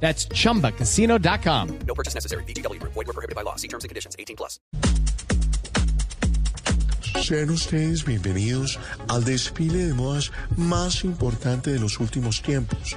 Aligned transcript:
That's 0.00 0.28
chumbacasino.com. 0.28 1.78
No 1.86 1.94
purchase 1.94 2.14
necessary. 2.14 2.44
BGW. 2.44 2.80
Void 2.82 3.06
were 3.06 3.12
prohibited 3.12 3.34
by 3.34 3.42
law. 3.42 3.56
See 3.56 3.68
terms 3.68 3.82
and 3.84 3.88
conditions. 3.88 4.14
18 4.18 4.36
plus. 4.36 4.60
Sean 7.22 7.50
ustedes 7.50 8.04
bienvenidos 8.04 8.78
al 9.08 9.24
desfile 9.24 9.86
de 9.86 9.94
modas 9.94 10.30
más 10.56 11.02
importante 11.02 11.72
de 11.72 11.78
los 11.78 11.98
últimos 11.98 12.42
tiempos. 12.42 12.94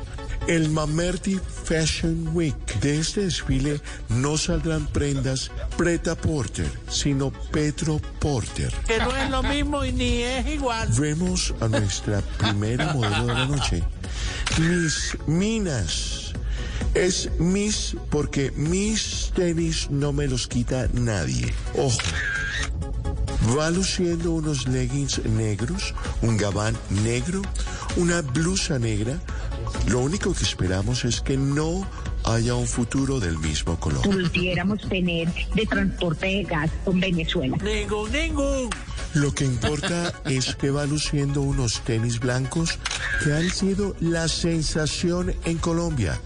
El 0.48 0.70
Mamerti 0.70 1.40
Fashion 1.64 2.30
Week. 2.36 2.56
De 2.82 3.00
este 3.00 3.22
desfile 3.22 3.80
no 4.10 4.38
saldrán 4.38 4.86
prendas 4.88 5.50
Preta 5.78 6.16
Porter, 6.16 6.70
sino 6.90 7.32
Petro 7.32 8.00
Porter. 8.20 8.74
que 8.86 8.98
no 9.00 9.16
es 9.16 9.30
lo 9.30 9.42
mismo 9.42 9.86
y 9.86 9.94
ni 9.94 10.22
es 10.22 10.46
igual. 10.48 10.90
Vemos 11.00 11.54
a 11.62 11.68
nuestra 11.70 12.22
primera 12.38 12.94
modelo 12.94 13.26
de 13.26 13.34
la 13.34 13.46
noche, 13.46 13.84
Miss 14.60 15.18
Minas. 15.28 16.34
Es 16.94 17.30
Miss 17.40 17.96
porque 18.10 18.52
mis 18.56 19.32
tenis 19.36 19.90
no 19.90 20.12
me 20.14 20.28
los 20.28 20.48
quita 20.48 20.88
nadie. 20.94 21.54
Ojo. 21.76 22.00
Va 23.58 23.70
luciendo 23.70 24.32
unos 24.34 24.68
leggings 24.68 25.24
negros, 25.26 25.94
un 26.22 26.38
gabán 26.38 26.78
negro, 27.04 27.42
una 27.98 28.22
blusa 28.22 28.80
negra. 28.80 29.20
Lo 29.88 30.00
único 30.00 30.34
que 30.34 30.44
esperamos 30.44 31.06
es 31.06 31.22
que 31.22 31.38
no 31.38 31.88
haya 32.26 32.56
un 32.56 32.68
futuro 32.68 33.20
del 33.20 33.38
mismo 33.38 33.80
color. 33.80 34.02
pudiéramos 34.02 34.82
tener 34.88 35.28
de 35.56 35.66
transporte 35.66 36.28
de 36.28 36.44
gas 36.44 36.70
con 36.86 37.00
Venezuela. 37.00 37.58
Ningún, 37.64 38.12
ningún. 38.12 38.70
Lo 39.16 39.34
que 39.34 39.46
importa 39.46 40.14
es 40.26 40.56
que 40.56 40.70
va 40.70 40.86
luciendo 40.86 41.42
unos 41.42 41.82
tenis 41.82 42.20
blancos 42.20 42.78
que 43.24 43.34
han 43.34 43.50
sido 43.50 43.96
la 44.00 44.28
sensación 44.28 45.34
en 45.46 45.58
Colombia. 45.58 46.20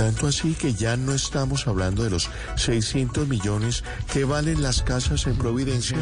Tanto 0.00 0.26
así 0.26 0.54
que 0.54 0.72
ya 0.72 0.96
no 0.96 1.12
estamos 1.12 1.66
hablando 1.66 2.02
de 2.02 2.08
los 2.08 2.30
600 2.56 3.28
millones 3.28 3.84
que 4.10 4.24
valen 4.24 4.62
las 4.62 4.80
casas 4.80 5.26
en 5.26 5.36
Providencia, 5.36 5.98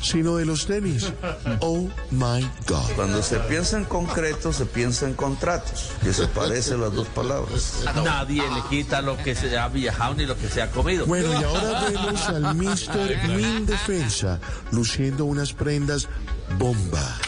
sino 0.00 0.36
de 0.36 0.44
los 0.44 0.68
tenis. 0.68 1.12
Oh 1.58 1.88
my 2.12 2.48
God. 2.68 2.92
Cuando 2.94 3.20
se 3.24 3.40
piensa 3.40 3.76
en 3.76 3.86
concreto, 3.86 4.52
se 4.52 4.66
piensa 4.66 5.08
en 5.08 5.14
contratos, 5.14 5.90
que 6.00 6.12
se 6.12 6.28
parecen 6.28 6.80
las 6.80 6.94
dos 6.94 7.08
palabras. 7.08 7.82
Nadie 8.04 8.44
le 8.54 8.62
quita 8.70 9.02
lo 9.02 9.16
que 9.16 9.34
se 9.34 9.58
ha 9.58 9.66
viajado 9.66 10.14
ni 10.14 10.26
lo 10.26 10.38
que 10.38 10.48
se 10.48 10.62
ha 10.62 10.70
comido. 10.70 11.06
Bueno, 11.06 11.32
y 11.32 11.42
ahora 11.42 11.88
vemos 11.88 12.28
al 12.28 12.54
Mr. 12.54 13.34
Min 13.34 13.66
Defensa 13.66 14.38
luciendo 14.70 15.24
unas 15.24 15.52
prendas 15.52 16.06
bomba. 16.56 17.18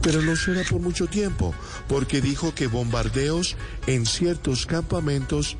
Pero 0.00 0.22
no 0.22 0.34
será 0.36 0.62
por 0.68 0.80
mucho 0.80 1.06
tiempo, 1.06 1.54
porque 1.88 2.20
dijo 2.20 2.54
que 2.54 2.66
bombardeos 2.66 3.56
en 3.86 4.06
ciertos 4.06 4.66
campamentos 4.66 5.56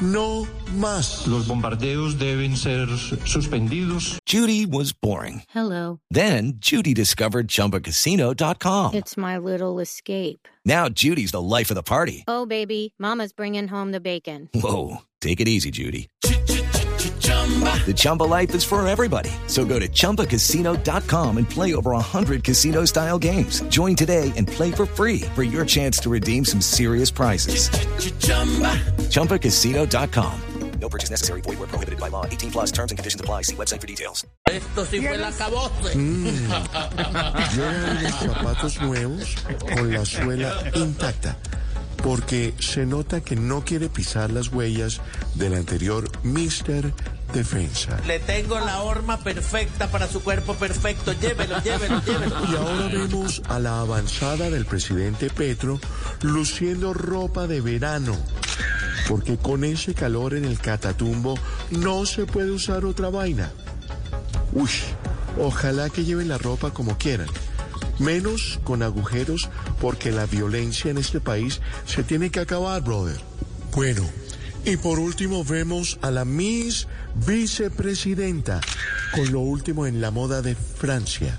no 0.00 0.46
más. 0.74 1.26
Los 1.26 1.46
bombardeos 1.46 2.18
deben 2.18 2.56
ser 2.56 2.88
suspendidos. 3.24 4.18
Judy 4.26 4.66
was 4.66 4.92
boring. 4.92 5.42
Hello. 5.48 6.00
Then 6.10 6.54
Judy 6.58 6.94
discovered 6.94 7.48
ChumbaCasino.com. 7.48 8.94
It's 8.94 9.16
my 9.16 9.38
little 9.38 9.80
escape. 9.80 10.48
Now 10.64 10.88
Judy's 10.88 11.30
the 11.30 11.40
life 11.40 11.70
of 11.70 11.76
the 11.76 11.82
party. 11.82 12.24
Oh, 12.26 12.46
baby, 12.46 12.94
Mama's 12.98 13.32
bringing 13.32 13.68
home 13.68 13.92
the 13.92 14.00
bacon. 14.00 14.48
Whoa, 14.52 15.02
take 15.20 15.40
it 15.40 15.48
easy, 15.48 15.70
Judy. 15.70 16.08
The 17.86 17.94
Chumba 17.94 18.24
life 18.24 18.52
is 18.56 18.64
for 18.64 18.84
everybody. 18.88 19.30
So 19.46 19.64
go 19.64 19.78
to 19.78 19.88
ChumbaCasino.com 19.88 21.38
and 21.38 21.48
play 21.48 21.74
over 21.76 21.92
100 21.92 22.42
casino 22.42 22.84
style 22.84 23.20
games. 23.20 23.60
Join 23.68 23.94
today 23.94 24.32
and 24.36 24.48
play 24.48 24.72
for 24.72 24.86
free 24.86 25.20
for 25.36 25.44
your 25.44 25.64
chance 25.64 26.00
to 26.00 26.10
redeem 26.10 26.44
some 26.44 26.60
serious 26.60 27.12
prizes. 27.12 27.70
ChumbaCasino.com. 29.10 30.40
No 30.80 30.88
purchase 30.88 31.10
necessary. 31.10 31.40
Void 31.40 31.58
were 31.58 31.66
prohibited 31.66 31.98
by 31.98 32.08
law. 32.08 32.26
18 32.26 32.50
plus 32.50 32.70
terms 32.70 32.92
and 32.92 32.98
conditions 32.98 33.20
apply. 33.20 33.42
See 33.42 33.56
website 33.56 33.80
for 33.80 33.86
details. 33.86 34.26
Esto 34.46 34.84
sí 34.84 35.00
fue 35.00 35.16
la 35.16 35.32
caboce. 35.32 35.96
Mm. 35.96 36.24
Llegan 37.56 38.02
los 38.02 38.14
zapatos 38.14 38.80
nuevos 38.82 39.36
con 39.74 39.92
la 39.92 40.04
suela 40.04 40.54
intacta, 40.74 41.36
porque 42.02 42.54
se 42.58 42.84
nota 42.84 43.20
que 43.20 43.36
no 43.36 43.64
quiere 43.64 43.88
pisar 43.88 44.30
las 44.30 44.52
huellas 44.52 45.00
del 45.34 45.54
anterior 45.54 46.10
Mr. 46.22 46.92
Defensa. 47.36 48.00
Le 48.06 48.18
tengo 48.18 48.58
la 48.58 48.80
horma 48.80 49.18
perfecta 49.18 49.90
para 49.90 50.08
su 50.08 50.22
cuerpo 50.22 50.54
perfecto. 50.54 51.12
Llévelo, 51.12 51.62
llévelo, 51.62 52.02
llévelo. 52.02 52.34
Y 52.50 52.56
ahora 52.56 52.88
vemos 52.88 53.42
a 53.46 53.58
la 53.58 53.80
avanzada 53.80 54.48
del 54.48 54.64
presidente 54.64 55.28
Petro 55.28 55.78
luciendo 56.22 56.94
ropa 56.94 57.46
de 57.46 57.60
verano. 57.60 58.16
Porque 59.06 59.36
con 59.36 59.64
ese 59.64 59.92
calor 59.92 60.32
en 60.32 60.46
el 60.46 60.58
catatumbo 60.58 61.38
no 61.72 62.06
se 62.06 62.24
puede 62.24 62.52
usar 62.52 62.86
otra 62.86 63.10
vaina. 63.10 63.50
Uy, 64.54 64.70
ojalá 65.38 65.90
que 65.90 66.04
lleven 66.04 66.28
la 66.28 66.38
ropa 66.38 66.72
como 66.72 66.96
quieran. 66.96 67.28
Menos 67.98 68.60
con 68.64 68.82
agujeros 68.82 69.50
porque 69.78 70.10
la 70.10 70.24
violencia 70.24 70.90
en 70.90 70.96
este 70.96 71.20
país 71.20 71.60
se 71.84 72.02
tiene 72.02 72.30
que 72.30 72.40
acabar, 72.40 72.80
brother. 72.80 73.20
Bueno, 73.74 74.04
y 74.64 74.78
por 74.78 74.98
último 74.98 75.44
vemos 75.44 75.98
a 76.00 76.10
la 76.10 76.24
Miss 76.24 76.88
Vicepresidenta 77.24 78.60
con 79.14 79.32
lo 79.32 79.40
último 79.40 79.86
en 79.86 80.00
la 80.00 80.10
moda 80.10 80.42
de 80.42 80.54
Francia. 80.54 81.38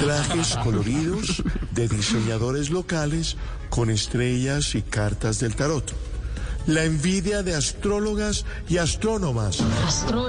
Trajes 0.00 0.56
coloridos 0.62 1.42
de 1.70 1.88
diseñadores 1.88 2.70
locales 2.70 3.36
con 3.70 3.90
estrellas 3.90 4.74
y 4.74 4.82
cartas 4.82 5.38
del 5.40 5.54
tarot. 5.54 5.94
La 6.66 6.84
envidia 6.84 7.42
de 7.42 7.54
astrólogas 7.54 8.44
y 8.68 8.78
astrónomas. 8.78 9.60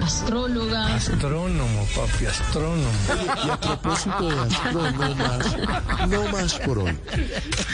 astróloga. 0.01 0.95
Astrónomo, 0.95 1.87
papi, 1.95 2.25
astrónomo. 2.25 2.89
Y 3.45 3.49
a 3.49 3.59
propósito 3.59 4.29
de 4.29 4.39
astrónomas, 4.39 5.57
no 6.09 6.27
más 6.29 6.55
por 6.59 6.79
hoy. 6.79 6.97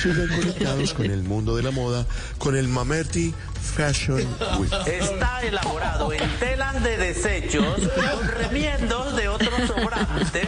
Sigan 0.02 0.28
conectados 0.28 0.94
con 0.94 1.06
el 1.06 1.24
mundo 1.24 1.56
de 1.56 1.64
la 1.64 1.72
moda, 1.72 2.06
con 2.38 2.58
el 2.58 2.68
Mamerti 2.68 3.34
Fashion 3.76 4.28
Week. 4.60 4.74
Está 4.88 5.42
elaborado 5.42 6.12
en 6.12 6.30
telas 6.40 6.84
de 6.84 6.98
desechos 6.98 7.80
con 7.96 8.28
remiendos 8.28 9.16
de 9.16 9.30
otros 9.30 9.68
sobrantes. 9.68 10.48